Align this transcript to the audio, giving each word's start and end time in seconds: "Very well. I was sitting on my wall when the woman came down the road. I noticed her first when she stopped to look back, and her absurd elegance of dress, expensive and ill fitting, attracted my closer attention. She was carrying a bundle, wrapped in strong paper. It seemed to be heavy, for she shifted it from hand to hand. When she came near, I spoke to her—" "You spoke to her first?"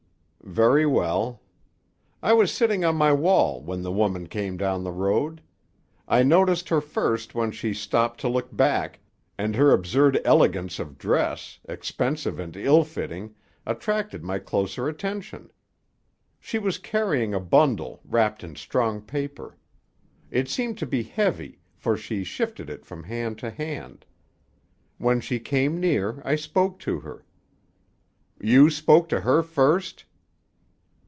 "Very 0.43 0.85
well. 0.85 1.39
I 2.21 2.33
was 2.33 2.51
sitting 2.51 2.83
on 2.83 2.95
my 2.95 3.13
wall 3.13 3.61
when 3.61 3.83
the 3.83 3.91
woman 3.91 4.27
came 4.27 4.57
down 4.57 4.83
the 4.83 4.91
road. 4.91 5.39
I 6.09 6.23
noticed 6.23 6.67
her 6.67 6.81
first 6.81 7.35
when 7.35 7.51
she 7.51 7.73
stopped 7.75 8.19
to 8.21 8.27
look 8.27 8.53
back, 8.53 8.99
and 9.37 9.55
her 9.55 9.71
absurd 9.71 10.19
elegance 10.25 10.77
of 10.79 10.97
dress, 10.97 11.59
expensive 11.69 12.39
and 12.39 12.57
ill 12.57 12.83
fitting, 12.83 13.35
attracted 13.67 14.23
my 14.23 14.39
closer 14.39 14.89
attention. 14.89 15.51
She 16.39 16.57
was 16.57 16.79
carrying 16.79 17.33
a 17.35 17.39
bundle, 17.39 18.01
wrapped 18.03 18.43
in 18.43 18.55
strong 18.55 18.99
paper. 18.99 19.55
It 20.31 20.49
seemed 20.49 20.77
to 20.79 20.87
be 20.87 21.03
heavy, 21.03 21.59
for 21.77 21.95
she 21.95 22.23
shifted 22.23 22.67
it 22.67 22.83
from 22.83 23.03
hand 23.03 23.37
to 23.39 23.51
hand. 23.51 24.05
When 24.97 25.21
she 25.21 25.39
came 25.39 25.79
near, 25.79 26.21
I 26.25 26.35
spoke 26.35 26.79
to 26.79 26.99
her—" 27.01 27.25
"You 28.39 28.69
spoke 28.71 29.07
to 29.09 29.21
her 29.21 29.43
first?" 29.43 30.03